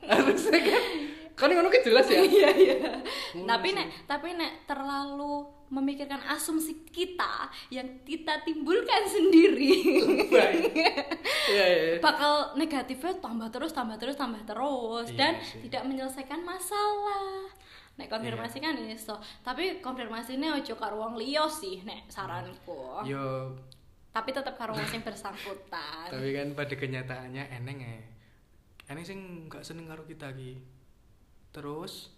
harusnya 0.04 0.58
kan 0.60 0.82
kan 1.34 1.50
ngono 1.50 1.66
ki 1.66 1.82
jelas 1.82 2.06
ya. 2.06 2.22
Iya 2.38 2.50
iya. 2.54 2.76
Ngono 3.34 3.46
tapi 3.50 3.68
sih. 3.70 3.76
nek 3.76 3.86
tapi 4.06 4.28
nek 4.38 4.52
terlalu 4.70 5.42
memikirkan 5.74 6.22
asumsi 6.30 6.86
kita 6.94 7.50
yang 7.74 8.06
kita 8.06 8.46
timbulkan 8.46 9.02
sendiri. 9.14 9.74
Baik. 10.30 10.72
iya 11.50 11.64
iya 11.66 11.84
bakal 11.98 12.54
negatifnya 12.54 13.18
tambah 13.18 13.50
terus 13.50 13.74
tambah 13.74 13.98
terus 13.98 14.14
tambah 14.14 14.42
terus. 14.46 15.10
Iya 15.10 15.18
dan 15.18 15.32
sih. 15.42 15.66
tidak 15.66 15.82
menyelesaikan 15.90 16.40
masalah. 16.46 17.50
Nek 17.98 18.10
konfirmasi 18.10 18.58
kan 18.62 18.78
iso. 18.86 19.18
Tapi 19.42 19.82
konfirmasinya 19.82 20.54
ojo 20.58 20.74
karo 20.78 21.02
wong 21.02 21.18
liya 21.18 21.50
sih 21.50 21.82
nek 21.82 22.06
saranku. 22.06 23.02
Yo. 23.06 23.58
Tapi 24.14 24.30
tetap 24.30 24.54
karo 24.54 24.78
wong 24.78 24.86
sing 24.86 25.02
bersangkutan. 25.02 26.06
Tapi 26.14 26.30
kan 26.30 26.54
pada 26.54 26.74
kenyataannya 26.78 27.50
eneng 27.50 27.78
ya. 27.82 27.98
Eneng 28.94 29.02
sing 29.02 29.18
nggak 29.50 29.66
seneng 29.66 29.90
karo 29.90 30.06
kita 30.06 30.30
ki 30.30 30.73
terus 31.54 32.10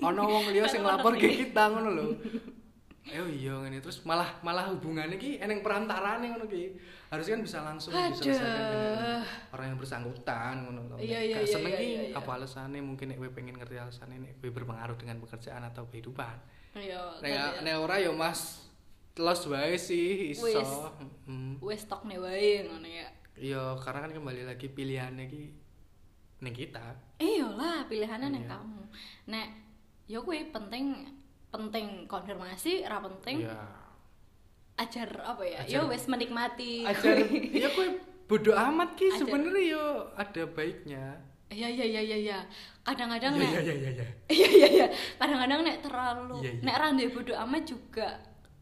ono 0.00 0.22
wong 0.24 0.44
liya 0.48 0.64
sing 0.64 0.80
lapor 0.80 1.12
ke 1.20 1.28
kita 1.44 1.68
ngono 1.68 1.90
lho 1.92 2.06
Ayo 3.02 3.26
iya 3.26 3.58
ngene 3.58 3.82
terus 3.82 4.06
malah 4.06 4.38
malah 4.46 4.70
hubungannya 4.70 5.18
ki 5.18 5.42
eneng 5.42 5.58
perantarane 5.58 6.22
ngono 6.22 6.46
ki. 6.46 6.78
Harusnya 7.10 7.34
kan 7.34 7.42
bisa 7.42 7.58
langsung 7.66 7.90
diselesaikan 7.90 8.62
dengan 8.70 8.94
Aduh. 8.94 9.24
orang 9.58 9.66
yang 9.74 9.78
bersangkutan 9.82 10.54
ngono 10.62 10.80
lho. 10.86 10.96
Iya, 11.02 11.18
iya, 11.18 11.36
iya, 11.42 11.50
seneng 11.50 11.74
iya, 11.74 11.80
ki 11.82 11.88
iya, 11.90 12.02
iya. 12.08 12.14
apa 12.14 12.30
alasannya 12.38 12.78
mungkin 12.78 13.10
nek 13.10 13.18
kowe 13.18 13.30
pengen 13.34 13.58
ngerti 13.58 13.74
alasannya 13.74 14.22
nek 14.22 14.32
kowe 14.38 14.54
berpengaruh 14.54 14.94
dengan 14.94 15.18
pekerjaan 15.18 15.66
atau 15.66 15.90
kehidupan. 15.90 16.36
Iya, 16.78 17.18
Nek 17.18 17.30
tadi- 17.34 17.58
nek 17.66 17.74
ora 17.82 17.96
ya 17.98 18.12
Mas 18.14 18.70
los 19.18 19.42
wae 19.50 19.74
sih 19.82 20.30
iso. 20.38 20.46
Wis. 20.46 20.72
Mm. 21.26 21.58
wis 21.58 21.82
tok 21.90 22.06
wae 22.06 22.70
ngono 22.70 22.86
ya 22.86 23.10
Iya, 23.34 23.82
karena 23.82 24.06
kan 24.06 24.12
kembali 24.14 24.46
lagi 24.46 24.70
pilihannya 24.70 25.26
ki 25.26 25.42
ning 26.42 26.50
kita. 26.52 26.82
iya 27.16 27.46
lah 27.48 27.86
pilihannya 27.86 28.28
nang 28.28 28.42
Iya. 28.42 28.50
kamu 28.52 28.82
nek 29.26 29.48
ya 30.04 30.18
kuwi 30.18 30.50
penting 30.50 31.06
penting 31.48 31.86
konfirmasi 32.04 32.82
ra 32.82 32.98
penting 32.98 33.46
Iya. 33.46 33.62
ajar 34.74 35.08
apa 35.22 35.42
ya 35.42 35.58
Ajar- 35.60 35.70
ya 35.78 35.80
wis 35.86 36.04
menikmati 36.04 36.82
Ajar 36.82 37.14
ya 37.48 37.68
kowe 37.70 37.86
bodoh 38.24 38.56
amat 38.56 38.96
ki 38.96 39.06
sebenarnya 39.12 39.62
yo 39.70 39.84
ada 40.12 40.42
baiknya. 40.48 41.04
iya 41.48 41.68
iya 41.68 41.84
iya 41.86 42.00
iya 42.02 42.18
iya 42.18 42.38
kadang-kadang 42.82 43.36
Iya 43.36 43.44
nek 43.44 43.50
iya 43.52 43.60
iya 43.60 43.74
iya. 43.76 43.90
iya. 43.92 44.06
iya 44.34 44.48
iya 44.50 44.68
iya 44.72 44.86
kadang-kadang 45.16 45.60
nek 45.62 45.78
terlalu 45.78 46.36
Iya, 46.40 46.50
iya. 46.50 46.62
nek 46.64 46.76
randai 46.76 47.08
bodoh 47.08 47.36
amat 47.38 47.62
juga 47.64 48.08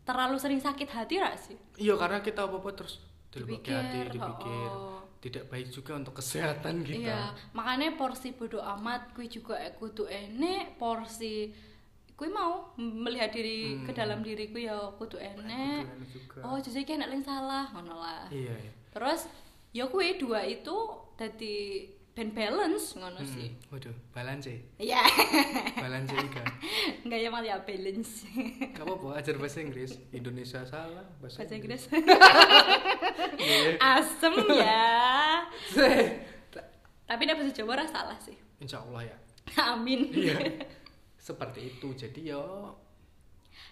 terlalu 0.02 0.36
sering 0.36 0.58
sakit 0.58 0.88
hati 0.90 1.16
ra 1.16 1.32
sih 1.32 1.56
Iya 1.78 1.94
karena 1.94 2.18
kita 2.18 2.44
apa-apa 2.44 2.70
terus 2.74 2.98
dipikir 3.30 3.72
hati, 3.72 4.10
dipikir. 4.10 4.68
oh, 4.68 5.06
tidak 5.20 5.44
baik 5.46 5.68
juga 5.68 5.92
untuk 5.94 6.16
kesehatan 6.16 6.80
kita 6.80 6.96
Iya, 7.12 7.20
makanya 7.52 7.92
porsi 7.94 8.32
bodo 8.32 8.58
amat 8.58 9.12
kui 9.12 9.28
juga 9.28 9.60
kudu 9.76 10.08
enek, 10.08 10.80
porsi 10.80 11.52
kui 12.16 12.28
mau 12.28 12.72
melihat 12.76 13.32
diri 13.32 13.80
Hmm. 13.80 13.84
ke 13.84 13.92
dalam 13.92 14.20
diriku 14.20 14.56
ya 14.56 14.76
kudu 14.96 15.16
enek. 15.16 15.84
Kudu 16.28 16.40
enek. 16.40 16.44
Oh, 16.44 16.56
jadi 16.56 16.84
kayak 16.84 17.08
yang 17.08 17.24
salah 17.24 17.68
ngono 17.72 17.96
lah. 17.96 18.24
iya 18.32 18.52
iya 18.56 18.72
Terus 18.92 19.28
ya 19.72 19.84
kui 19.86 20.16
dua 20.16 20.40
itu 20.42 20.76
jadi 21.16 21.56
ben 22.10 22.30
balance 22.30 22.94
ngono 22.94 23.16
Hmm, 23.16 23.28
sih. 23.28 23.48
waduh 23.68 23.94
balance 24.10 24.50
Iya. 24.76 24.98
balance 25.74 26.10
ika 26.10 26.42
Enggak 27.02 27.18
ya 27.18 27.28
malah 27.28 27.46
ya 27.46 27.56
balance. 27.60 28.26
gak 28.70 28.82
apa-apa 28.82 29.08
ajar 29.16 29.34
bahasa 29.36 29.58
Inggris 29.60 29.94
Indonesia 30.10 30.60
salah 30.62 31.06
bahasa, 31.16 31.38
Bahasa 31.38 31.54
Inggris. 31.54 31.82
Iya. 33.38 33.78
Asem 33.78 34.34
ya. 34.50 34.90
Ta- 36.50 36.68
Tapi 37.08 37.22
nek 37.24 37.36
bahasa 37.36 37.52
Jawa 37.52 37.82
salah 37.84 38.18
sih. 38.18 38.36
Insya 38.58 38.82
Allah 38.82 39.06
ya 39.06 39.16
Amin. 39.66 40.12
iya 40.12 40.36
seperti 41.16 41.70
itu 41.70 41.90
jadi 41.92 42.32
yo 42.32 42.74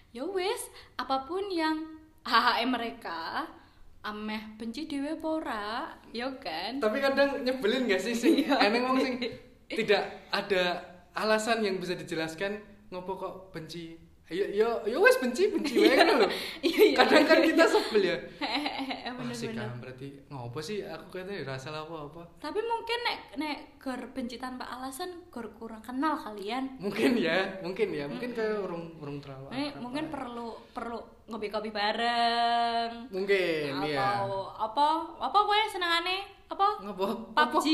ya 0.09 0.25
wis 0.25 0.65
apa 0.95 1.23
pun 1.23 1.45
yang 1.47 1.77
HHM 2.21 2.67
mereka 2.67 3.45
ameh 4.01 4.55
benci 4.55 4.87
dhewe 4.87 5.15
apa 5.15 5.27
ora? 5.27 5.65
Ya 6.09 6.31
kan? 6.35 6.79
Tapi 6.79 6.97
kadang 6.99 7.43
nyebelin 7.43 7.85
gak 7.85 7.99
sih 7.99 8.15
sing 8.15 8.39
Iya. 8.39 8.55
eneng 8.63 8.83
wong 8.87 8.97
sing 8.97 9.15
tidak 9.79 10.03
ada 10.31 10.63
alasan 11.13 11.59
yang 11.61 11.75
bisa 11.77 11.93
dijelaskan 11.93 12.57
ngopo 12.89 13.15
kok 13.15 13.33
benci? 13.51 13.99
Yo 14.29 14.45
yo 14.45 14.69
yo 14.85 15.01
wes 15.01 15.17
benci 15.17 15.49
benci 15.49 15.73
wae 15.75 15.89
ngono 15.91 16.21
lho. 16.21 16.27
Iya, 16.61 16.81
iya. 16.93 16.95
kadang 16.95 17.25
kan 17.25 17.41
kita 17.41 17.65
sebel 17.65 18.03
ya 18.05 18.17
Hehehe, 19.29 19.37
wah 19.37 19.37
sih 19.37 19.47
bener-bener 19.53 19.69
kan 19.69 19.81
berarti 19.81 20.07
ngopo 20.33 20.59
sih? 20.59 20.77
Aku 20.81 21.05
katanya 21.13 21.55
rasa 21.55 21.69
apa 21.69 21.95
apa 22.09 22.21
tapi 22.41 22.59
mungkin 22.65 22.99
nek 23.05 23.19
nek 23.37 23.57
gor 23.77 24.01
benci 24.11 24.35
tanpa 24.41 24.65
alasan 24.67 25.29
gor 25.29 25.47
kurang 25.55 25.79
kenal 25.85 26.17
kalian 26.17 26.75
mungkin 26.81 27.15
ya 27.15 27.61
mungkin 27.61 27.93
ya. 27.93 28.05
Mungkin 28.09 28.33
kayak 28.33 28.65
urung 28.65 28.97
urung 28.97 29.17
terlalu 29.21 29.47
eh 29.53 29.69
mungkin 29.77 30.09
perlu 30.09 30.57
perlu 30.73 30.99
ngopi 31.29 31.47
kopi 31.53 31.69
bareng. 31.69 33.13
Mungkin 33.13 33.69
atau 33.77 33.85
ya 33.85 34.25
apa? 34.57 34.87
Apa 35.21 35.37
gue 35.45 35.59
senengane? 35.69 36.17
Apa? 36.49 36.81
Ngopo? 36.81 37.37
PUBG 37.37 37.67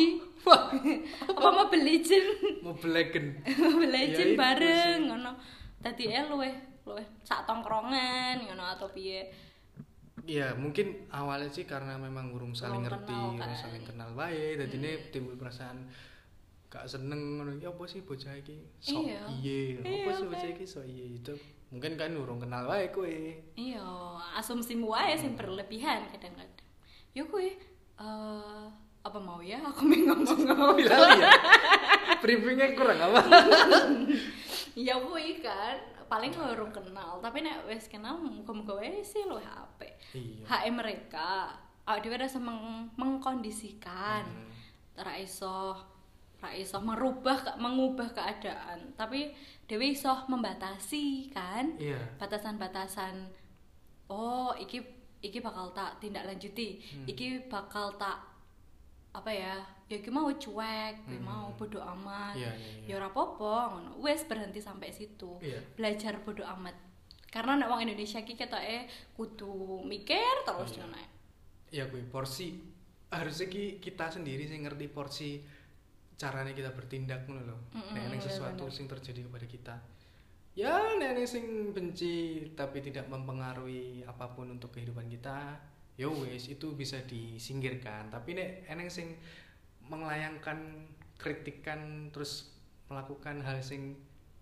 wah 0.43 0.67
apa? 1.31 1.47
Mobile 1.63 1.83
Legend 1.87 2.27
Mobile 2.67 2.93
Legend 2.93 3.27
Mobile 3.63 3.91
Ya 3.91 3.95
Legend 4.03 4.31
bareng 4.35 4.99
ngono. 5.07 5.31
Dadi 5.79 6.11
eh 6.11 6.27
luweh 6.27 6.53
luweh 6.85 7.05
sak 7.25 7.47
tongkrongan 7.49 8.45
ngono 8.45 8.61
atau 8.75 8.91
piye 8.93 9.25
Iya, 10.25 10.53
mungkin 10.53 11.05
awalnya 11.07 11.47
sih 11.47 11.63
karena 11.63 11.95
memang 11.95 12.29
urung 12.29 12.51
saling 12.51 12.81
Urung 12.81 12.89
ngerti, 12.89 13.07
kenal, 13.07 13.29
urung 13.29 13.37
kan. 13.39 13.53
saling 13.53 13.83
kenal 13.83 14.09
wae, 14.11 14.57
dan 14.57 14.67
ini 14.67 14.89
timbul 15.09 15.35
perasaan 15.35 15.85
gak 16.67 16.85
seneng 16.85 17.37
ngono. 17.37 17.53
Ya 17.55 17.69
apa 17.69 17.85
sih 17.85 18.01
bocah 18.01 18.33
iki 18.33 18.57
sok 18.79 19.05
Iya. 19.05 19.21
iye, 19.31 19.61
apa 19.77 19.85
Iya, 19.85 20.09
sih 20.11 20.25
kan. 20.25 20.31
bocah 20.33 20.49
iki 20.49 20.65
sok 20.65 20.85
iye 20.85 21.05
itu. 21.15 21.33
Mungkin 21.69 21.93
kan 21.93 22.11
urung 22.13 22.39
kenal 22.39 22.65
wae 22.65 22.89
kowe. 22.89 23.05
iya 23.53 23.85
asumsimu 24.33 24.87
wae 24.87 25.13
sing 25.13 25.33
berlebihan 25.33 26.09
kadang-kadang 26.09 26.65
ya 27.11 27.23
kuwi 27.23 27.55
eh 27.95 28.65
apa 29.01 29.17
mau 29.17 29.37
ya 29.39 29.61
aku 29.61 29.85
mau 29.85 30.17
ngomong 30.17 30.73
Bilang 30.75 31.09
ya. 31.15 31.29
Briefingnya 32.17 32.73
kurang 32.73 32.97
apa? 32.99 33.21
ya 34.87 34.97
kuwi 34.97 35.39
kan 35.39 35.77
paling 36.05 36.31
urung 36.31 36.69
kenal 36.69 37.17
tapi 37.19 37.41
nek 37.41 37.65
wis 37.65 37.85
kenal 37.85 38.15
muga-muga 38.15 38.77
wae 38.77 39.01
sih 39.01 39.23
luwih 39.23 39.45
apik 39.45 39.93
Iya. 40.11 40.45
HM 40.63 40.73
mereka 40.75 41.51
awake 41.83 42.01
dhewe 42.01 42.17
rasa 42.17 42.37
meng- 42.37 42.89
mengkondisikan 42.95 44.23
Hmm. 44.23 44.51
ora 44.95 45.13
iso 45.15 45.75
ora 46.37 46.49
iso 46.51 46.77
merubah 46.79 47.57
mengubah 47.57 48.09
keadaan 48.11 48.93
tapi 48.93 49.33
dewe 49.63 49.91
iso 49.91 50.13
membatasi 50.27 51.29
kan 51.29 51.73
Iya. 51.75 51.97
batasan-batasan 52.15 53.27
oh 54.07 54.53
iki 54.55 54.81
iki 55.19 55.41
bakal 55.41 55.69
tak 55.71 55.97
tindak 55.97 56.23
lanjuti 56.23 56.77
Hmm. 56.79 57.05
iki 57.05 57.49
bakal 57.49 57.97
tak 57.97 58.21
apa 59.15 59.31
ya 59.31 59.55
ya 59.87 59.95
iki 60.01 60.11
mau 60.11 60.27
cuek 60.27 61.07
iki 61.07 61.17
mau 61.21 61.53
bodo 61.55 61.79
amat 61.79 62.35
Hmm. 62.35 62.41
Iya, 62.43 62.51
iya, 62.51 62.71
iya. 62.83 62.87
ya 62.89 62.93
ora 62.99 63.09
ngono 63.13 63.95
wes 64.03 64.27
berhenti 64.27 64.59
sampai 64.59 64.91
situ 64.91 65.39
Iya. 65.39 65.61
belajar 65.79 66.19
bodo 66.25 66.43
amat 66.43 66.75
karena 67.31 67.59
nek 67.59 67.67
wong 67.71 67.83
Indonesia 67.87 68.19
ki 68.23 68.35
ketoke 68.35 68.87
kudu 69.15 69.83
mikir 69.87 70.43
terus 70.43 70.75
Iya. 70.75 70.79
ngono 70.83 70.97
Ya 71.71 71.83
kuwi 71.89 72.03
porsi 72.07 72.55
harusnya 73.11 73.47
ki 73.47 73.79
kita 73.83 74.11
sendiri 74.11 74.47
sih 74.47 74.59
ngerti 74.59 74.85
porsi 74.91 75.29
caranya 76.15 76.55
kita 76.55 76.71
bertindak 76.71 77.27
ngono 77.27 77.43
loh. 77.43 77.59
Ana 77.75 77.91
bener-bener. 78.07 78.23
sesuatu 78.23 78.71
sing 78.71 78.87
terjadi 78.87 79.27
kepada 79.27 79.43
kita. 79.43 79.75
Ya 80.55 80.71
nek 80.95 81.19
ana 81.19 81.23
sing 81.27 81.75
benci 81.75 82.39
tapi 82.55 82.79
tidak 82.79 83.11
mempengaruhi 83.11 84.07
apa 84.07 84.31
pun 84.31 84.47
untuk 84.55 84.71
kehidupan 84.71 85.11
kita, 85.11 85.59
ya 85.95 86.07
wes 86.07 86.47
itu 86.47 86.73
bisa 86.73 86.99
disingkirkan. 87.03 88.07
Tapi 88.09 88.35
nek 88.35 88.49
eneng 88.67 88.87
sing 88.87 89.15
melayangkan 89.81 90.87
kritikan 91.15 92.11
terus 92.11 92.51
melakukan 92.85 93.41
hal 93.41 93.59
sing 93.59 93.95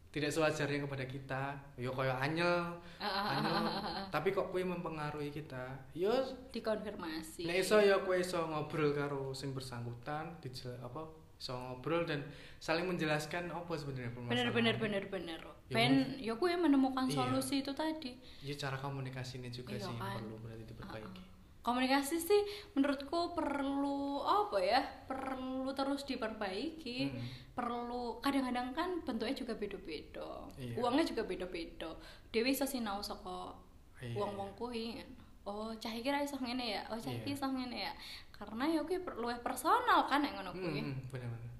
tidak 0.10 0.29
sewajarnya 0.29 0.86
kepada 0.86 1.05
kita, 1.10 1.43
ya 1.74 1.89
kaya 1.89 2.13
anyel, 2.22 2.77
anyel, 3.01 3.65
tapi 4.13 4.29
kok 4.29 4.53
kuwi 4.53 4.62
mempengaruhi 4.62 5.33
kita. 5.33 5.74
Ya 5.91 6.13
dikonfirmasi 6.53 7.50
Nek 7.50 7.57
iso 7.57 7.81
ya 7.81 7.98
kowe 7.98 8.13
iso 8.13 8.45
ngobrol 8.45 8.93
karo 8.93 9.33
sing 9.33 9.57
bersangkutan, 9.57 10.38
dijel 10.38 10.77
apa 10.77 11.01
iso 11.33 11.57
ngobrol 11.57 12.05
dan 12.05 12.22
saling 12.62 12.86
menjelaskan 12.86 13.50
apa 13.50 13.74
sebenarnya 13.74 14.13
bener 14.13 14.22
permasalahan. 14.45 14.53
bener 14.53 14.75
bener 14.77 15.03
bener 15.10 15.41
Ya, 15.63 15.79
ben 15.79 15.93
ya 16.22 16.33
gue 16.38 16.51
menemukan 16.60 17.07
Iya. 17.10 17.15
solusi 17.24 17.63
itu 17.65 17.72
tadi 17.74 18.13
Ya 18.45 18.53
cara 18.53 18.77
komunikasinya 18.77 19.50
juga 19.50 19.74
Iya 19.74 19.89
sih 19.89 19.95
kan. 19.98 20.19
perlu 20.22 20.36
berarti 20.45 20.63
diperbaiki. 20.69 21.22
Komunikasi 21.63 22.20
sih 22.20 22.41
menurutku 22.75 23.32
perlu 23.32 24.20
apa 24.20 24.58
ya 24.60 24.82
perlu 25.08 25.72
terus 25.72 26.03
diperbaiki 26.03 27.08
Mm. 27.10 27.20
perlu 27.55 28.20
kadang-kadang 28.20 28.75
kan 28.75 28.89
bentuknya 29.01 29.32
juga 29.34 29.53
beda-beda 29.55 30.43
Iya. 30.60 30.75
uangnya 30.77 31.08
juga 31.08 31.24
beda-beda 31.24 31.96
dewi 32.29 32.51
iso 32.51 32.67
sinau 32.67 33.00
saka 33.00 33.55
Iya. 33.98 34.13
wong-wong 34.13 34.51
kuwi 34.53 35.00
oh 35.43 35.72
cah 35.75 35.91
iki 35.91 36.08
ra 36.08 36.20
iso 36.20 36.36
ngene 36.36 36.75
ya 36.75 36.84
oh 36.91 37.00
cah 37.00 37.10
iki 37.10 37.32
Iya. 37.32 37.38
iso 37.39 37.48
ngene 37.48 37.77
ya 37.79 37.93
karena 38.34 38.63
ya 38.67 38.84
kuwi 38.84 39.00
luwih 39.15 39.39
personal 39.39 40.03
kan 40.05 40.20
nek 40.20 40.36
ngono 40.36 40.51
kuwi 40.51 40.84
Hmm, 40.84 41.00
bener 41.10 41.29
bener. 41.32 41.51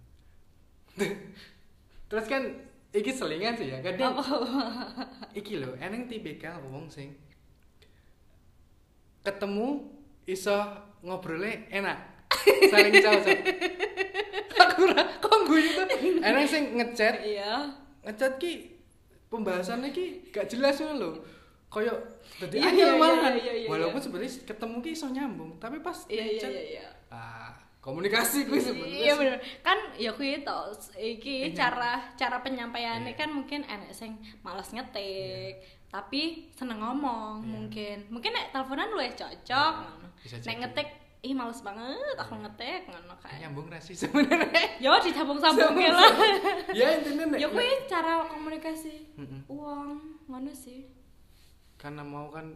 Terus 2.10 2.26
kan 2.28 2.44
iki 2.92 3.10
selingan 3.10 3.58
sih 3.58 3.74
ya, 3.74 3.82
kadang 3.82 4.14
iki 5.34 5.58
lho, 5.58 5.74
eneng 5.82 6.06
tipikal 6.06 6.62
wong 6.70 6.86
sing 6.86 7.10
ketemu 9.24 9.68
iso 10.24 10.58
ngobrolnya 11.02 11.68
enak. 11.72 11.98
Saling 12.70 12.94
cocok. 13.00 13.40
Aku 14.64 14.80
ora 14.88 15.04
kok 15.18 15.38
guyu 15.46 15.70
tuh. 15.74 15.88
Eneng 16.20 16.46
sing 16.46 16.76
ngechat 16.76 17.20
iya 17.22 17.72
ngechat 18.04 18.36
ki 18.38 18.74
pembahasannya 19.28 19.90
ki 19.90 20.30
gak 20.30 20.48
jelas 20.48 20.78
ngono 20.78 20.96
lho. 20.96 21.10
Kayak 21.68 21.98
dadi 22.38 22.62
Iya, 22.62 22.70
angel 22.70 22.86
iya, 22.86 23.02
malahan. 23.02 23.34
iya, 23.34 23.54
iya, 23.64 23.68
Walaupun 23.68 23.98
iya. 23.98 24.06
sebenarnya 24.06 24.32
ketemu 24.46 24.76
ki 24.80 24.90
iso 24.94 25.08
nyambung, 25.10 25.52
tapi 25.58 25.82
pas 25.82 26.06
iya 26.06 26.22
iya 26.22 26.30
ngechat, 26.38 26.52
iya 26.54 26.64
iya 26.70 26.86
ah, 27.10 27.50
komunikasi 27.80 28.46
kuwi 28.46 28.62
sebenarnya. 28.62 28.94
Iya 28.94 29.10
sih. 29.10 29.20
bener. 29.20 29.38
Kan 29.66 29.78
ya 29.98 30.12
kuwi 30.14 30.46
to 30.46 30.58
iki 30.96 31.50
cara 31.52 32.14
cara 32.14 32.38
penyampaiannya 32.40 33.14
Iya. 33.14 33.20
kan 33.20 33.30
mungkin 33.30 33.66
enek 33.66 33.90
sing 33.90 34.22
males 34.42 34.70
ngetik, 34.70 35.66
tapi 35.94 36.50
seneng 36.52 36.82
ngomong 36.82 37.40
Iya. 37.40 37.48
mungkin. 37.48 37.98
Mungkin 38.10 38.32
nek 38.32 38.50
teleponan 38.50 38.90
lu 38.90 38.98
cocok 38.98 39.38
Iya, 39.46 39.62
ngono. 39.86 40.08
bisa 40.18 40.36
Nek 40.42 40.58
ngetik 40.60 40.90
ih 41.22 41.32
males 41.32 41.62
banget 41.62 42.18
aku 42.18 42.34
Iya. 42.34 42.42
ngetik 42.42 42.82
ngono 42.90 43.14
kayak. 43.16 43.38
nyambung 43.40 43.68
rasi 43.70 43.94
sebenarnya. 44.02 44.82
Yo 44.82 44.98
disambung-sambung 44.98 45.78
lah. 45.78 46.10
ya 46.74 46.98
intinya 46.98 47.26
nek 47.28 47.38
ya 47.38 47.48
kuwi 47.48 47.70
cara 47.86 48.26
komunikasi. 48.26 48.96
Mm-mm. 49.16 49.42
Uang 49.48 49.90
ngono 50.26 50.50
sih. 50.52 50.90
karena 51.76 52.00
mau 52.02 52.28
kan 52.28 52.48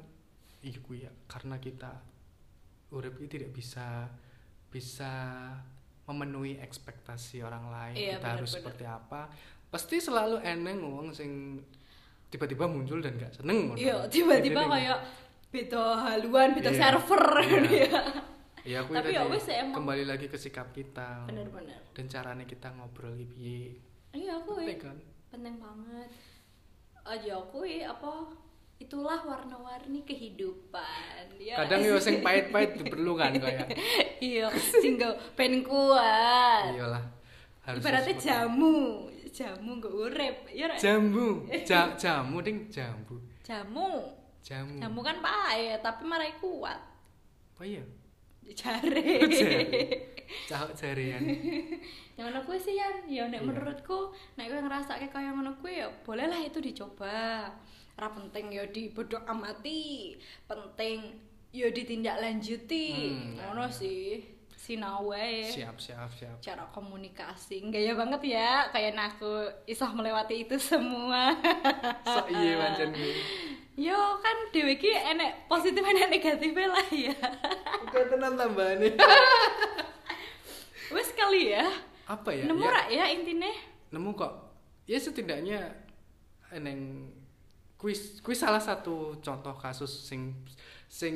iya 0.62 0.79
kuwi 0.79 1.03
ya 1.03 1.12
karena 1.27 1.60
kita 1.60 2.00
urip 2.89 3.20
ini 3.20 3.27
tidak 3.27 3.51
bisa 3.51 4.08
bisa 4.67 5.12
memenuhi 6.03 6.56
ekspektasi 6.58 7.44
orang 7.44 7.67
lain 7.67 7.96
Iya, 7.98 8.13
kita 8.15 8.27
harus 8.34 8.48
bener-bener. 8.50 8.56
seperti 8.56 8.86
apa 8.88 9.22
pasti 9.67 10.00
selalu 10.00 10.39
eneng 10.39 10.79
wong 10.79 11.12
sing 11.12 11.60
tiba-tiba 12.27 12.67
muncul 12.67 13.00
dan 13.00 13.15
gak 13.15 13.34
seneng. 13.34 13.72
Iya, 13.74 14.05
tiba-tiba 14.07 14.67
kayak 14.67 15.00
beda 15.48 15.84
haluan, 16.03 16.51
beda 16.53 16.72
Iya. 16.72 16.79
server 16.79 17.24
Iya. 17.39 17.60
ya. 17.88 18.01
ya 18.67 18.79
kuwi 18.84 18.96
Tapi 19.00 19.12
ya 19.15 19.24
ya, 19.24 19.63
emang. 19.63 19.75
kembali 19.79 20.03
lagi 20.03 20.27
ke 20.27 20.36
sikap 20.36 20.75
kita 20.75 21.24
Bener-bener. 21.24 21.79
dan 21.96 22.05
caranya 22.12 22.43
kita 22.43 22.67
ngobrol 22.75 23.15
piye 23.15 23.79
Iya, 24.12 24.43
kuwi. 24.43 24.67
Penting 24.67 24.81
kan 24.84 24.98
penting 25.27 25.55
banget 25.60 26.10
aja 27.03 27.36
kuwi 27.48 27.84
apa 27.84 28.31
itulah 28.77 29.19
warna-warni 29.24 30.03
kehidupan 30.03 31.24
ya 31.36 31.55
kadang 31.57 31.81
yo 31.81 31.98
sing 31.98 32.19
pahit-pahit 32.22 32.77
diperlukan 32.77 33.31
kayak 33.43 33.67
iya 34.19 34.48
single 34.53 35.17
pen 35.34 35.63
kuat 35.63 36.75
iyalah 36.75 37.03
harus 37.65 37.81
ibaratnya 37.81 38.15
jamu 38.15 39.07
jamu 39.29 39.77
gak 39.77 39.93
urep 39.93 40.38
ya 40.51 40.65
Rek? 40.67 40.79
jambu 40.79 41.43
ja, 41.69 41.91
jamu 41.96 42.39
ding 42.41 42.67
jambu 42.67 43.15
jamu. 43.43 44.13
Jamu. 44.43 44.79
Jamu 44.79 45.00
kan 45.03 45.19
pahit 45.19 45.84
tapi 45.84 46.07
marai 46.07 46.31
kuat. 46.39 46.79
Oh 47.60 47.67
iya? 47.67 47.84
Jare. 48.48 49.03
Cahok 50.48 50.72
jarian 50.72 51.19
yang 52.15 52.31
ngono 52.31 52.43
kuwi 52.43 52.55
sih 52.55 52.75
Yan. 52.75 53.03
Ya 53.07 53.27
nek 53.27 53.43
Iya. 53.43 53.48
menurutku 53.48 54.15
nek 54.36 54.48
kowe 54.48 54.60
ngrasake 54.63 55.12
kaya 55.12 55.36
ngono 55.36 55.51
kuwi 55.60 55.84
ya 55.84 55.88
bolehlah 56.03 56.39
itu 56.39 56.60
dicoba. 56.60 57.51
Ora 57.98 58.07
penting 58.13 58.55
ya 58.55 58.63
dibodok 58.67 59.27
amati 59.27 60.15
penting 60.48 61.19
ya 61.51 61.67
ditindaklanjuti 61.67 62.86
Hmm. 62.93 63.36
ngono 63.41 63.67
sih 63.67 64.24
sinau 64.67 65.15
wae 65.15 65.47
siap 65.47 65.79
siap 65.79 66.12
siap. 66.12 66.43
Cara 66.43 66.67
komunikasi 66.75 67.71
gaya 67.71 67.95
banget 67.95 68.36
ya. 68.36 68.67
Kayak 68.75 69.00
aku 69.15 69.47
isah 69.63 69.88
melewati 69.95 70.43
itu 70.43 70.59
semua. 70.59 71.31
Sok 72.12 72.27
iya 72.36 72.75
kuwi 72.75 73.15
yo 73.77 73.95
kan 74.19 74.38
dewe 74.50 74.74
ki 74.75 74.89
enek 74.89 75.45
positif 75.45 75.86
enek 75.86 76.09
negatif 76.09 76.50
lah 76.50 76.89
ya 76.89 77.13
oke 77.86 78.00
tenan 78.09 78.33
tambahane. 78.33 78.97
Wes 80.97 81.13
kali 81.13 81.53
ya. 81.53 81.67
Apa 82.07 82.31
ya? 82.31 82.47
Nemu 82.47 82.63
ya, 82.63 82.79
ya 82.89 83.05
intine? 83.12 83.51
Nemu 83.91 84.15
kok. 84.15 84.33
Ya 84.88 84.97
setidaknya 84.97 85.67
eneng 86.50 87.12
kuis 87.77 88.24
kuis 88.25 88.39
salah 88.41 88.63
satu 88.63 89.19
contoh 89.21 89.53
kasus 89.59 90.09
sing 90.09 90.33
sing 90.89 91.15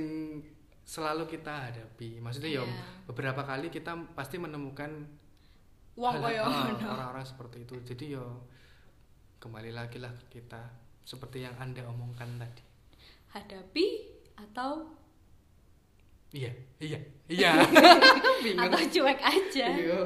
selalu 0.84 1.30
kita 1.30 1.72
hadapi. 1.72 2.20
Maksudnya 2.20 2.62
ya 2.62 2.64
Iya. 2.66 3.06
beberapa 3.08 3.42
kali 3.46 3.70
kita 3.70 3.96
pasti 4.18 4.38
menemukan 4.38 4.92
wong 5.96 6.16
ah, 6.24 6.72
orang-orang 6.96 7.26
seperti 7.26 7.64
itu. 7.64 7.76
Jadi 7.84 8.16
yo 8.18 8.46
kembali 9.42 9.72
lagi 9.74 9.98
lah 9.98 10.14
kita 10.30 10.62
seperti 11.02 11.44
yang 11.46 11.56
anda 11.58 11.82
omongkan 11.90 12.38
tadi. 12.38 12.64
Hadapi 13.34 13.88
atau 14.38 15.01
iya 16.32 16.52
iya 16.80 17.00
iya. 17.28 17.52
Atau 18.64 18.80
cuek 18.88 19.20
aja. 19.20 19.66
Iya. 19.68 20.00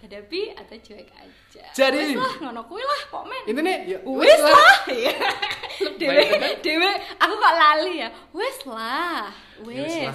hadapi 0.00 0.56
atau 0.56 0.76
cuek 0.80 1.12
aja. 1.12 1.64
Jadi- 1.76 2.16
wes 2.16 2.16
lah 2.16 2.34
ngono 2.40 2.64
kuwi 2.64 2.80
lah 2.80 3.00
kok 3.12 3.24
men. 3.28 3.44
Ini 3.44 3.60
nih 3.60 3.76
ya 3.84 3.98
wes 4.00 4.40
lah. 4.40 4.76
Iya. 4.88 5.16
dewe 6.00 6.24
dewe 6.64 6.90
aku 7.16 7.34
kok 7.36 7.54
lali 7.56 7.94
ya. 8.00 8.08
Wes 8.32 8.58
lah 8.64 9.28
Ya, 9.60 9.84
wes 9.84 10.08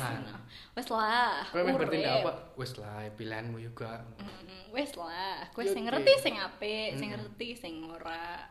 wes. 0.73 0.87
lah. 0.89 1.45
Kowe 1.53 1.61
meh 1.61 1.77
bertindak 1.77 2.25
apa? 2.25 2.33
Wes 2.57 2.73
lah 2.81 3.05
pilihanmu 3.13 3.61
juga. 3.61 4.01
Mm, 4.17 4.73
wes 4.73 4.89
lah. 4.97 5.45
Kowe 5.53 5.61
Ya, 5.61 5.69
sing 5.69 5.85
ngerti 5.85 6.13
sing 6.17 6.35
apik 6.37 6.97
sing 6.97 7.09
ngerti 7.13 7.47
sing 7.53 7.73
ora. 7.85 8.41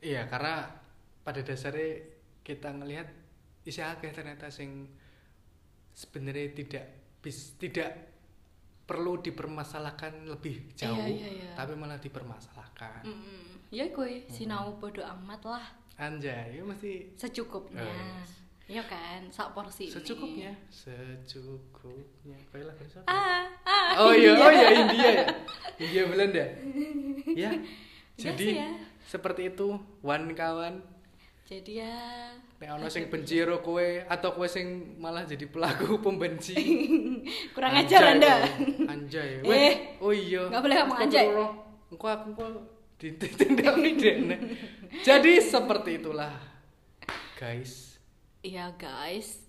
Iya, 0.00 0.30
karena 0.30 0.70
pada 1.20 1.42
dasarnya 1.42 2.00
kita 2.40 2.72
ngelihat 2.72 3.10
isi 3.66 3.82
akeh 3.82 4.14
ternyata 4.14 4.48
sing 4.48 4.86
sebenarnya 6.10 6.50
tidak 6.52 6.84
bis 7.22 7.54
tidak 7.54 7.94
perlu 8.82 9.22
dipermasalahkan 9.22 10.26
lebih 10.26 10.74
jauh, 10.74 10.98
Iya, 10.98 11.06
iya, 11.06 11.28
iya. 11.30 11.50
tapi 11.54 11.78
malah 11.78 12.02
dipermasalahkan. 12.02 13.06
Mm-mm. 13.06 13.70
ya 13.70 13.86
kowe 13.94 14.10
sinau 14.26 14.74
bodo 14.74 14.98
amat 14.98 15.46
lah 15.46 15.66
Anjay, 15.94 16.58
itu 16.58 16.66
mesti 16.66 17.14
secukupnya 17.14 17.78
Oh, 17.78 17.94
yes. 18.18 18.30
Iya 18.66 18.82
kan, 18.82 19.30
sak 19.30 19.50
porsi 19.50 19.86
ini. 19.86 19.94
secukupnya, 19.94 20.50
secukupnya. 20.70 22.38
Kowe 22.50 22.62
lah 22.62 22.74
siapa? 22.80 23.06
Ah, 23.06 23.46
ah. 23.62 23.90
Oh 23.98 24.14
iya, 24.14 24.30
oh 24.32 24.46
iya 24.48 24.68
India 24.74 25.08
ya. 25.10 25.26
India 25.76 26.02
Belanda. 26.06 26.44
Ya. 27.36 27.50
Jadi 28.14 28.58
ya. 28.58 28.70
seperti 29.04 29.50
itu, 29.50 29.74
wan 30.00 30.30
kawan. 30.32 30.82
Jadi 31.46 31.78
ya 31.78 32.30
Nek 32.60 32.76
ono 32.76 32.92
sing 32.92 33.08
benci 33.08 33.40
karo 33.40 33.64
kowe 33.64 33.80
atau 34.04 34.36
kowe 34.36 34.44
sing 34.44 34.96
malah 35.00 35.24
jadi 35.24 35.48
pelaku 35.48 35.96
pembenci. 36.04 36.52
kurang 37.56 37.72
ajar 37.72 38.04
Anjay, 38.04 38.12
Anda. 38.12 38.34
kowe. 38.36 38.84
Anjay. 38.84 39.30
Eh, 39.40 39.48
Weh, 39.48 39.72
oh 39.98 40.12
iya. 40.12 40.44
nggak 40.44 40.60
boleh 40.60 40.76
ngomong 40.76 40.98
anjay. 41.00 41.26
Engko 41.90 42.06
aku 42.06 42.28
kok 42.36 42.50
ditindak 43.00 43.74
pidana. 43.74 44.36
Jadi 45.08 45.32
seperti 45.40 45.90
itulah. 45.96 46.36
Guys, 47.34 47.96
Iya 48.40 48.76
guys, 48.76 49.40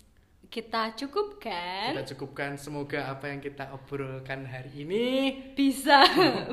kita 0.48 0.96
cukupkan 0.96 1.92
kita 1.92 2.08
cukupkan 2.16 2.56
semoga 2.56 3.12
apa 3.12 3.28
yang 3.28 3.44
kita 3.44 3.68
obrolkan 3.72 4.48
hari 4.48 4.88
ini 4.88 5.04
bisa 5.52 6.00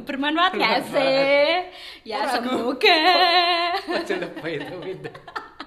bermanfaat 0.03 0.59
ya 0.59 0.83
Bermanfaat. 0.83 0.91
sih? 0.91 1.47
Ya 2.03 2.19
semoga. 2.27 2.99
aja 3.95 4.15
lebay 4.19 4.59
itu 4.59 4.77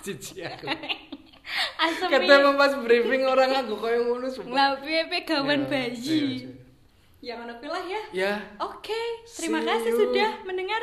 cici 0.02 0.42
aku. 0.42 0.66
Asem 1.84 2.08
Kata 2.08 2.32
emang 2.32 2.56
pas 2.56 2.72
briefing 2.78 3.26
orang 3.26 3.52
aku 3.52 3.76
kayak 3.76 4.02
ngono 4.06 4.28
sumpah. 4.30 4.54
Lah 4.54 4.70
piye 4.80 5.04
gawan 5.22 5.66
Ya, 5.66 5.68
bayi. 5.68 5.98
iya, 6.00 6.20
iya. 6.40 6.50
Yang 7.22 7.38
ngono 7.44 7.68
lah 7.68 7.84
ya. 7.86 8.02
Ya, 8.16 8.34
Oke, 8.58 9.02
terima 9.28 9.60
See 9.60 9.68
kasih 9.68 9.92
you. 9.92 10.00
sudah 10.00 10.30
mendengar 10.42 10.80